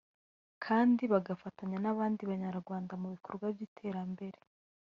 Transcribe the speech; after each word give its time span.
kandi 0.65 1.01
bagafatanya 1.13 1.77
n’abandi 1.81 2.21
banyarwanda 2.31 2.93
mu 3.01 3.07
bikorwa 3.13 3.45
by’iterambere 3.55 4.39